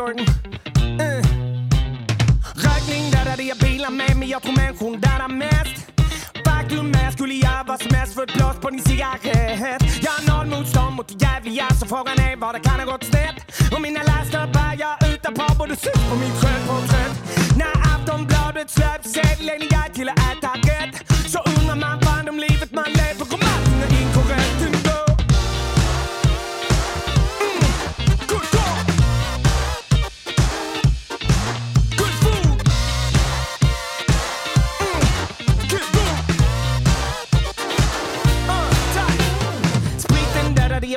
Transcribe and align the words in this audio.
Garden? 0.00 0.29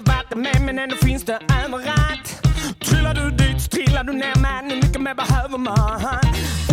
varje 0.01 0.23
det 0.29 0.35
med 0.35 0.61
men 0.61 0.79
ändå 0.79 0.95
finns 0.95 1.23
det 1.23 1.39
överallt. 1.63 2.27
Trillar 2.79 3.13
du 3.13 3.31
dit 3.31 3.61
så 3.61 3.69
trillar 3.69 4.03
du 4.03 4.13
ner 4.13 4.35
med, 4.35 4.71
hur 4.71 4.75
mycket 4.75 5.01
mer 5.01 5.15
behöver 5.15 5.57
man? 5.57 6.01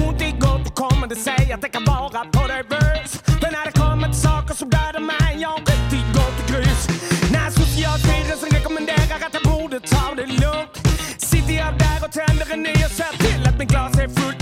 Ont 0.07 0.23
i 0.23 0.31
gott 0.39 0.75
kommer 0.75 1.07
det 1.07 1.17
sig 1.17 1.53
att 1.53 1.63
det 1.63 1.69
kan 1.69 1.85
vara 1.85 2.25
på 2.25 2.47
dig 2.47 2.63
bös. 2.69 3.23
Men 3.43 3.53
när 3.53 3.65
det 3.65 3.79
kommer 3.79 4.09
till 4.09 4.21
saker 4.21 4.55
som 4.55 4.71
dödar 4.71 5.01
mig, 5.01 5.37
jag 5.41 5.61
riktigt 5.61 6.09
gott 6.15 6.37
och 6.43 6.49
grus. 6.51 6.83
När 7.33 7.51
Socialstyrelsen 7.51 8.51
rekommenderar 8.51 9.19
att 9.27 9.35
jag 9.39 9.45
borde 9.53 9.81
ta 9.81 10.15
det 10.17 10.27
lugnt 10.27 10.77
sitter 11.19 11.53
jag 11.53 11.79
där 11.79 11.99
och 12.05 12.13
tänder 12.13 12.47
en 12.53 12.63
ny 12.63 12.73
och 12.73 12.95
ser 13.01 13.13
till 13.25 13.49
att 13.49 13.59
mitt 13.59 13.69
glas 13.69 13.99
är 13.99 14.09
fullt 14.09 14.40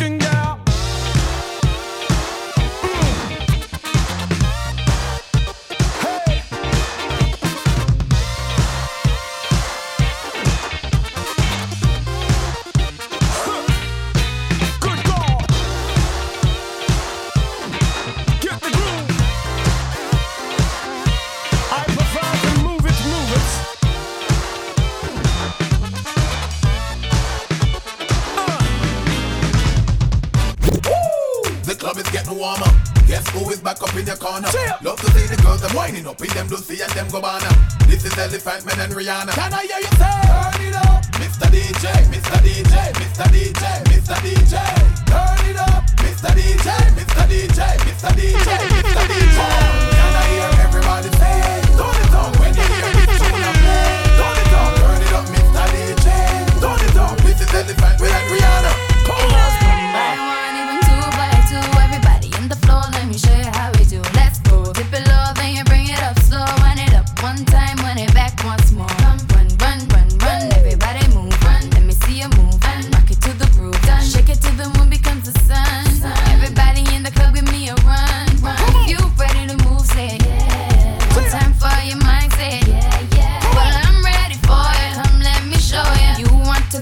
the 34.08 34.16
corner. 34.16 34.48
Cheer. 34.48 34.74
Love 34.82 35.00
to 35.00 35.10
see 35.12 35.26
the 35.28 35.40
girls 35.42 35.60
them 35.60 35.74
whining 35.76 36.06
up 36.06 36.20
in 36.20 36.28
them 36.28 36.48
Lucy 36.48 36.80
and 36.80 36.90
them 36.92 37.08
Gabbana. 37.08 37.50
This 37.86 38.04
is 38.04 38.16
Elephant 38.16 38.64
Man 38.64 38.80
and 38.80 38.92
Rihanna. 38.92 39.32
Can 39.32 39.52
I 39.52 39.66
hear 39.68 39.80
you 39.84 39.92
say? 40.00 40.16
Turn 40.24 40.64
it 40.64 40.76
up, 40.76 41.04
Mr. 41.20 41.48
DJ, 41.52 41.86
Mr. 42.08 42.38
DJ, 42.40 42.74
Mr. 42.96 43.26
DJ, 43.28 43.64
Mr. 43.92 44.16
DJ. 44.24 44.54
Turn 45.12 45.50
it 45.50 45.58
up, 45.60 45.84
Mr. 46.00 46.30
DJ, 46.32 46.68
Mr. 46.96 47.24
DJ, 47.28 47.60
Mr. 47.84 48.08
DJ, 48.08 48.08
Mr. 48.08 48.10
DJ. 48.16 48.58
Mr. 48.80 49.04
DJ. 49.12 49.97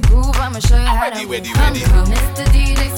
groove, 0.00 0.36
I'ma 0.36 0.58
show 0.60 0.76
you 0.76 0.86
how 0.86 1.10
to. 1.10 1.16
Come, 1.26 1.74
from 1.74 2.06
Mr. 2.12 2.44
DJ, 2.54 2.96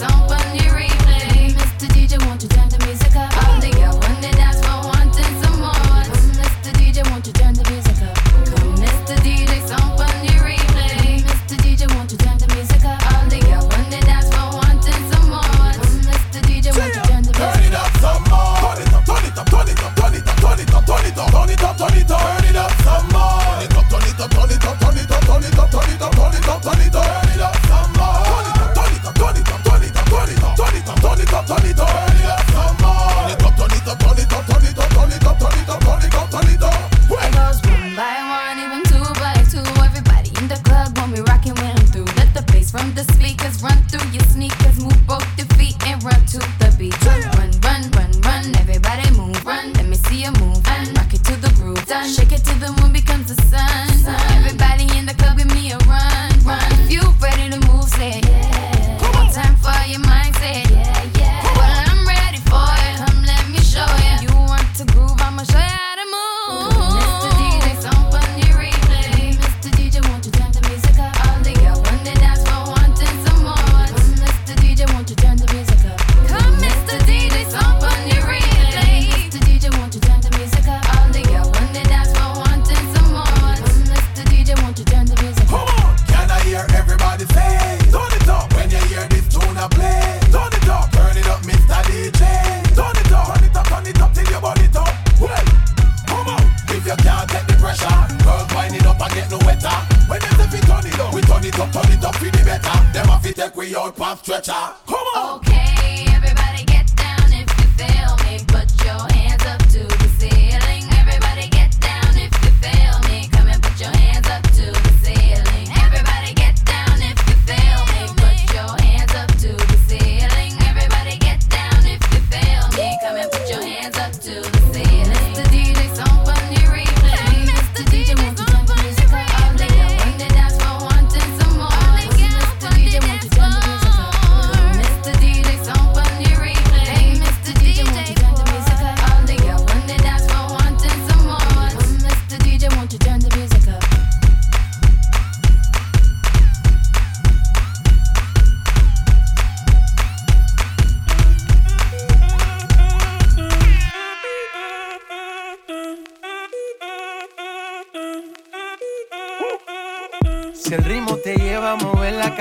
Path 103.93 104.23
Stretcher. 104.23 104.53
Come 104.87 105.07
on. 105.17 105.39
Okay. 105.39 105.58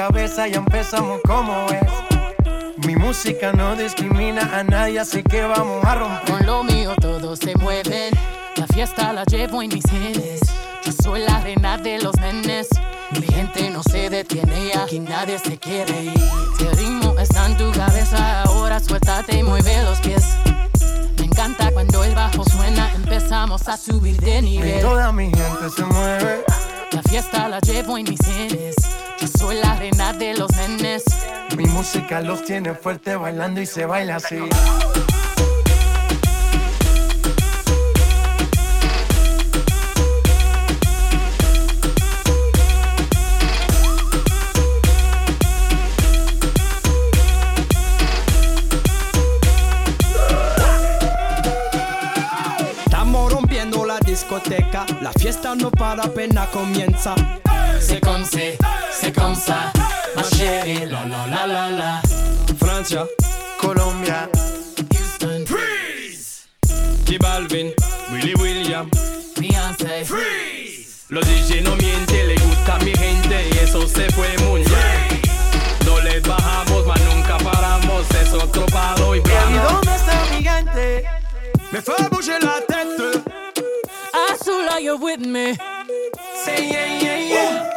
cabeza, 0.07 0.47
ya 0.47 0.57
empezamos 0.57 1.19
como 1.27 1.53
es. 1.69 2.85
Mi 2.85 2.95
música 2.95 3.51
no 3.51 3.75
discrimina 3.75 4.41
a 4.57 4.63
nadie, 4.63 4.99
así 4.99 5.21
que 5.21 5.41
vamos 5.41 5.83
a 5.83 5.95
romper. 5.95 6.31
Con 6.31 6.45
lo 6.45 6.63
mío 6.63 6.95
todos 7.01 7.39
se 7.39 7.53
mueven, 7.55 8.13
la 8.55 8.67
fiesta 8.67 9.11
la 9.11 9.25
llevo 9.25 9.61
en 9.61 9.73
mis 9.73 9.83
genes. 9.89 10.41
Yo 10.85 10.91
soy 11.03 11.21
la 11.21 11.37
arena 11.37 11.77
de 11.77 11.99
los 11.99 12.15
nenes, 12.21 12.69
mi 13.19 13.27
gente 13.27 13.69
no 13.69 13.83
se 13.83 14.09
detiene, 14.09 14.71
aquí 14.81 14.99
nadie 14.99 15.39
se 15.39 15.57
quiere 15.57 16.03
ir. 16.03 16.13
Este 16.53 16.71
ritmo 16.75 17.15
está 17.19 17.45
en 17.47 17.57
tu 17.57 17.69
cabeza, 17.73 18.43
ahora 18.43 18.79
suéltate 18.79 19.39
y 19.39 19.43
mueve 19.43 19.83
los 19.83 19.99
pies 19.99 20.23
Me 21.19 21.25
encanta 21.25 21.69
cuando 21.71 22.03
el 22.05 22.15
bajo 22.15 22.45
suena, 22.45 22.93
empezamos 22.95 23.67
a 23.67 23.75
subir 23.75 24.15
de 24.21 24.41
nivel. 24.41 24.79
Y 24.79 24.81
toda 24.81 25.11
mi 25.11 25.25
gente 25.25 25.69
se 25.75 25.83
mueve. 25.83 26.45
La 26.93 27.03
fiesta 27.03 27.49
la 27.49 27.59
llevo 27.59 27.97
en 27.97 28.05
mis 28.05 28.25
genes. 28.25 28.75
Yo 29.19 29.27
soy 29.27 29.55
la 29.55 29.71
arena 29.71 30.13
de 30.13 30.35
los 30.35 30.51
nenes. 30.57 31.03
Mi 31.55 31.65
música 31.65 32.21
los 32.21 32.43
tiene 32.43 32.73
fuerte 32.73 33.15
bailando 33.15 33.61
y 33.61 33.65
se 33.65 33.85
baila 33.85 34.17
así. 34.17 34.39
La 53.85 53.99
discoteca, 53.99 54.85
la 55.01 55.11
fiesta 55.13 55.55
no 55.55 55.71
para, 55.71 56.03
pena 56.03 56.45
comienza. 56.51 57.15
Se 57.79 58.01
conce 58.01 58.57
c'est 58.99 59.11
comme 59.11 59.35
ça, 59.35 59.71
ma 60.15 60.23
chérie, 60.23 60.85
la 60.85 61.05
la 61.05 61.27
la 61.27 61.47
la 61.47 61.69
la. 61.69 62.01
Francia, 62.59 63.05
Colombia, 63.59 64.29
Houston, 64.91 65.45
Freeze. 65.45 66.47
T 67.05 67.17
Balvin, 67.17 67.71
Willy 68.11 68.33
William, 68.35 68.89
Beyoncé, 69.39 70.03
Freeze. 70.05 71.05
Los 71.09 71.25
DJ 71.25 71.61
no 71.61 71.75
mienten, 71.75 72.27
le 72.27 72.35
gusta 72.35 72.75
a 72.75 72.79
mi 72.79 72.93
gente 72.93 73.49
y 73.51 73.57
eso 73.59 73.87
se 73.87 74.09
fue 74.11 74.29
muy 74.47 74.61
bien. 74.61 75.21
No 75.85 75.99
les 76.01 76.21
bajamos, 76.23 76.85
mas 76.87 77.01
nunca 77.01 77.37
paramos, 77.37 78.05
es 78.21 78.33
otro 78.33 78.65
palo 78.65 79.15
y 79.15 79.21
plano. 79.21 79.55
¿Y 79.55 79.73
dónde 79.73 79.95
está 79.95 80.13
el 80.23 80.35
gigante? 80.35 81.05
Me 81.71 81.81
fue 81.81 81.95
a 81.97 82.09
bouger 82.09 82.43
la 82.43 82.59
tête. 82.67 83.23
I 84.13 84.35
saw 84.43 84.79
you 84.79 84.97
with 84.97 85.19
me. 85.25 85.55
Say 86.43 86.69
yeah, 86.69 86.99
yeah, 86.99 87.17
yeah. 87.17 87.76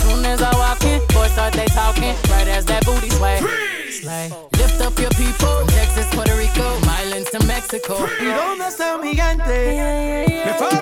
talking, 0.81 1.01
boys 1.13 1.31
start 1.31 1.53
they 1.53 1.65
talking, 1.65 2.15
right 2.29 2.47
as 2.47 2.65
that 2.65 2.85
booty 2.85 3.09
sway. 3.09 3.39
Slay. 3.89 4.31
Lift 4.57 4.81
up 4.81 4.97
your 4.99 5.09
people, 5.11 5.47
from 5.47 5.67
Texas, 5.67 6.07
Puerto 6.11 6.35
Rico, 6.35 6.79
Milan 6.81 7.23
to 7.31 7.45
Mexico. 7.45 7.95
Y 8.19 8.25
donde 8.25 8.67
está 8.67 8.97
mi 8.97 9.13
gente? 9.15 10.43
Me 10.45 10.53
fue 10.57 10.67
a 10.67 10.81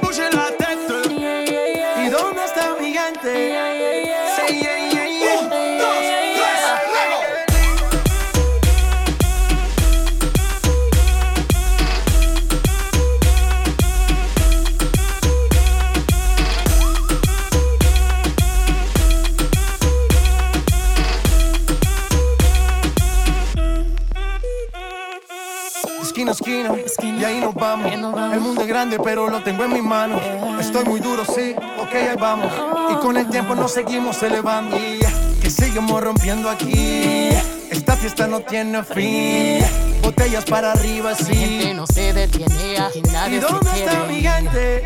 esquina, 26.32 26.74
esquina, 26.86 27.22
y 27.22 27.26
ahí 27.26 27.40
nos 27.40 27.54
vamos. 27.54 27.92
El 27.92 28.40
mundo 28.40 28.62
es 28.62 28.68
grande, 28.68 28.98
pero 29.04 29.30
lo 29.30 29.42
tengo 29.44 29.64
en 29.64 29.74
mis 29.74 29.84
manos. 29.84 30.22
Eh. 30.24 30.58
Estoy 30.60 30.86
muy 30.86 31.00
duro, 31.00 31.24
sí, 31.26 31.56
ok, 31.80 31.94
ahí 31.94 32.18
vamos. 32.20 32.52
Y 32.92 32.96
con 33.02 33.18
el 33.18 33.30
tiempo 33.30 33.56
nos 33.56 33.72
seguimos 33.74 34.22
elevando. 34.24 34.78
Eh, 34.78 35.00
que 35.42 35.50
seguimos 35.50 36.02
rompiendo 36.04 36.50
aquí. 36.50 36.72
Eh. 36.74 37.42
Esta 37.72 37.96
fiesta 37.96 38.28
no 38.28 38.42
tiene 38.42 38.84
fin. 38.84 39.64
Botellas 40.02 40.46
para 40.46 40.72
arriba, 40.72 41.16
sí. 41.16 41.34
La 41.34 41.36
gente 41.36 41.74
no 41.74 41.88
se 41.88 42.14
detiene, 42.14 42.78
aquí 42.80 43.02
nadie 43.12 43.38
¿Y 43.38 43.40
dónde 43.40 43.72
se 43.72 43.86
está 43.86 44.04
mi 44.06 44.22
gente? 44.22 44.84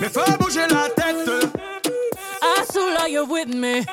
Me 0.00 0.08
fue 0.08 0.22
a 0.24 0.66
la 0.68 0.88
tête. 0.94 1.50
Azul, 2.60 2.94
saw 2.96 3.06
you 3.06 3.24
with 3.24 3.48
me. 3.48 3.84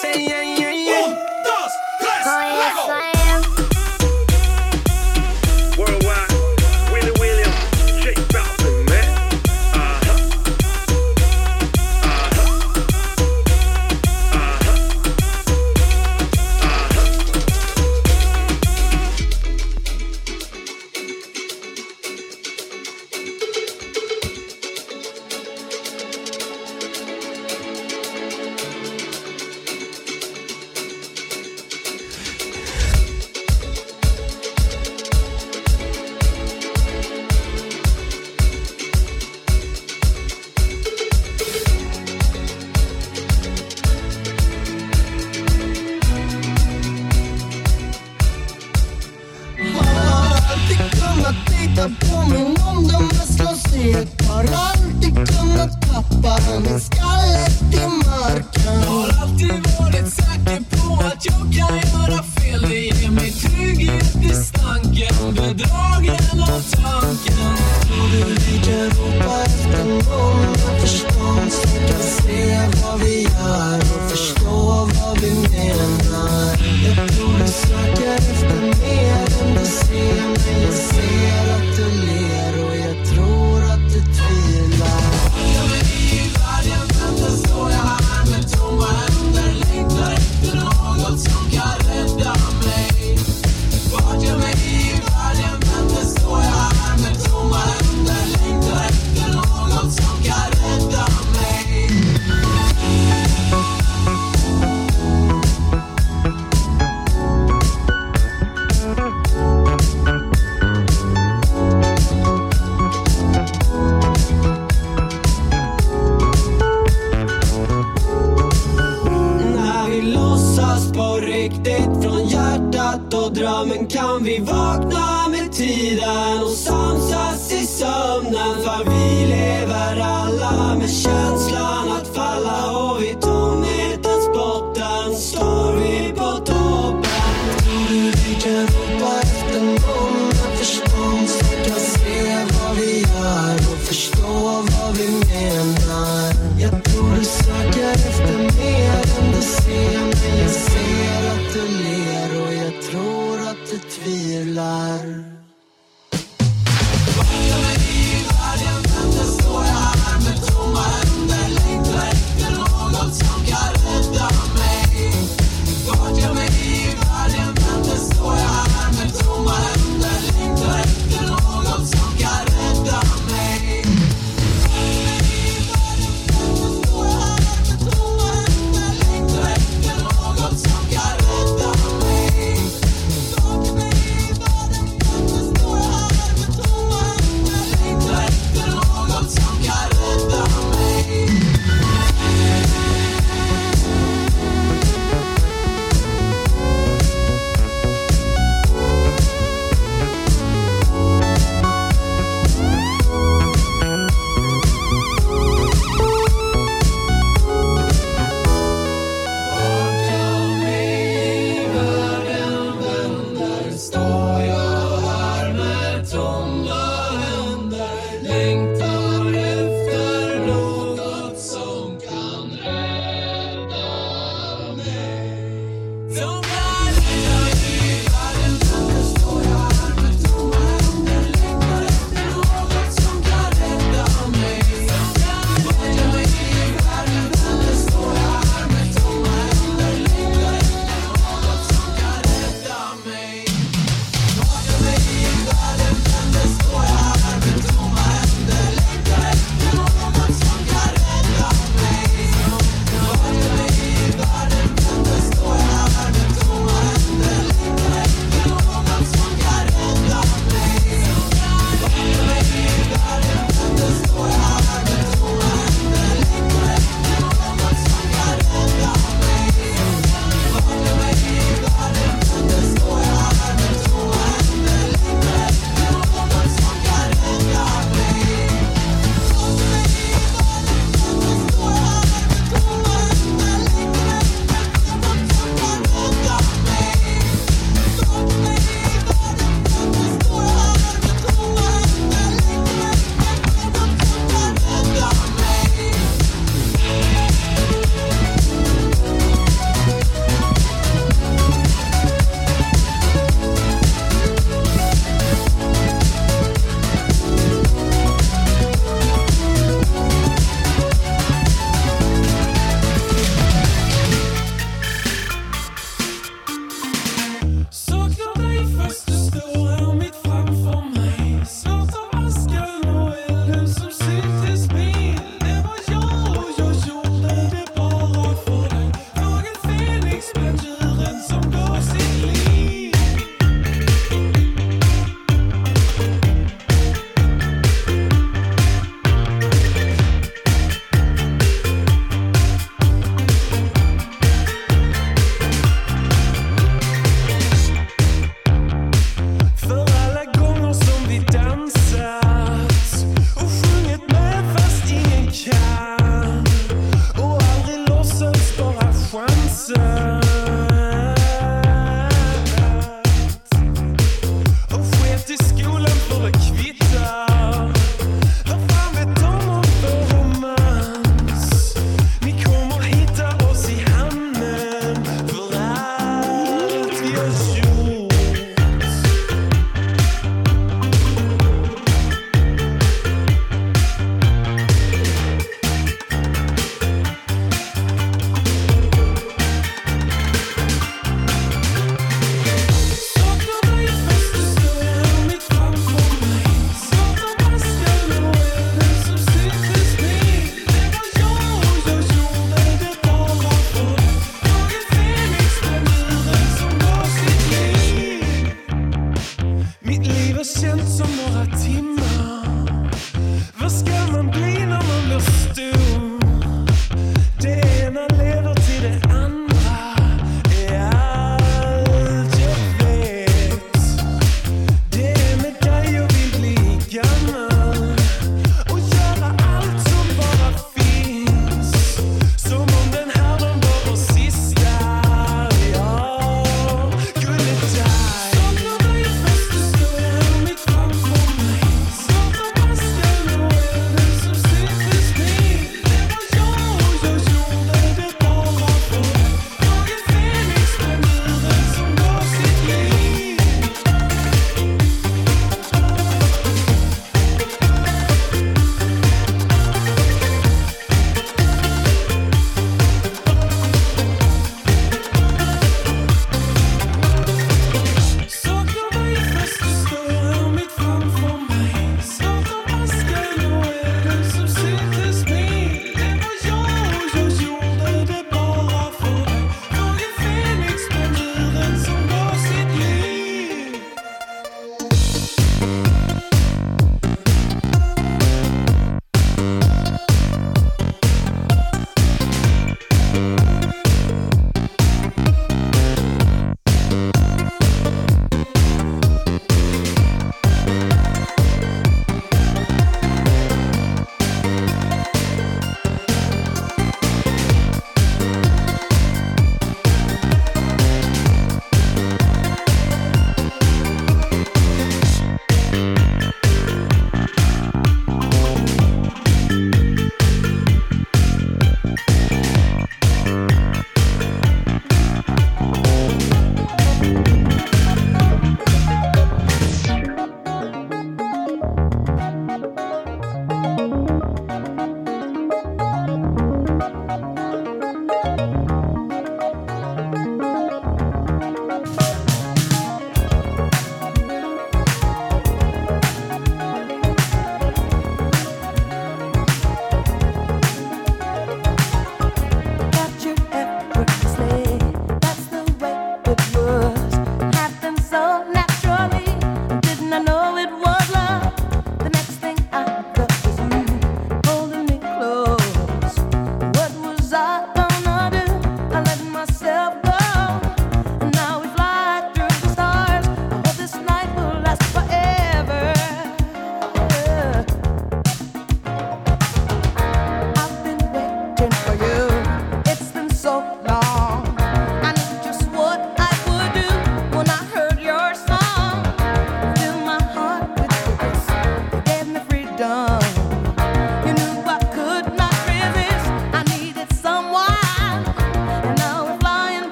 Say 0.00 0.26
yeah, 0.26 0.42
yeah, 0.42 0.72
yeah. 0.72 1.06
Un, 1.06 1.14
dos, 1.44 1.72
tres, 1.98 2.26
luego. 2.26 3.25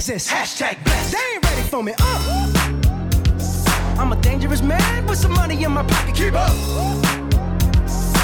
exist. 0.00 0.30
Hashtag 0.30 0.82
blessed. 0.82 1.12
They 1.12 1.34
ain't 1.34 1.44
ready 1.44 1.62
for 1.68 1.82
me. 1.82 1.92
Uh. 1.98 2.48
I'm 3.98 4.12
a 4.12 4.16
dangerous 4.22 4.62
man 4.62 5.06
with 5.06 5.18
some 5.18 5.32
money 5.32 5.62
in 5.62 5.72
my 5.72 5.82
pocket. 5.82 6.14
Keep 6.14 6.34
up. 6.34 6.56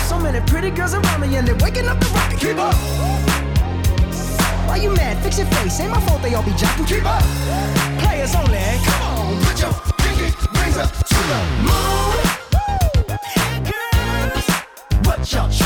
So 0.08 0.18
many 0.18 0.40
pretty 0.46 0.70
girls 0.70 0.94
around 0.94 1.20
me 1.20 1.36
and 1.36 1.46
they're 1.46 1.54
waking 1.56 1.86
up 1.86 2.00
the 2.00 2.06
rocket. 2.16 2.40
Keep 2.40 2.56
up. 2.56 2.74
Why 4.66 4.76
you 4.76 4.90
mad? 4.94 5.22
Fix 5.22 5.36
your 5.36 5.48
face. 5.48 5.78
Ain't 5.80 5.90
my 5.90 6.00
fault 6.00 6.22
they 6.22 6.34
all 6.34 6.42
be 6.42 6.52
jocking. 6.52 6.88
Keep 6.88 7.04
up. 7.04 7.22
Players 8.00 8.34
only. 8.34 8.58
Come 8.88 9.02
on, 9.02 9.42
put 9.44 9.60
your 9.60 9.72
pinky 10.00 10.32
rings 10.58 10.78
up 10.78 10.90
to 10.90 11.20
the 11.30 11.40
moon. 11.68 12.16
Girls, 13.68 14.48
what 15.04 15.30
y'all? 15.30 15.65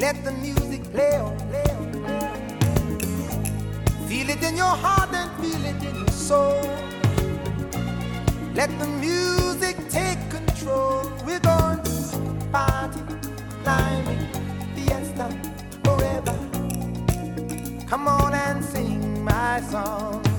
Let 0.00 0.24
the 0.24 0.32
music 0.32 0.82
play 0.92 1.14
on. 1.16 1.36
Feel 4.08 4.30
it 4.30 4.42
in 4.42 4.56
your 4.56 4.74
heart 4.84 5.10
and 5.12 5.30
feel 5.38 5.62
it 5.62 5.84
in 5.84 5.94
your 5.94 6.08
soul. 6.08 6.58
Let 8.54 8.70
the 8.78 8.86
music 8.86 9.76
take 9.90 10.18
control. 10.30 11.02
We're 11.26 11.38
going 11.40 11.82
to 11.82 12.48
party, 12.50 13.00
climbing, 13.62 14.26
fiesta, 14.74 15.28
forever. 15.84 16.38
Come 17.86 18.08
on 18.08 18.32
and 18.32 18.64
sing 18.64 19.22
my 19.22 19.60
song. 19.70 20.29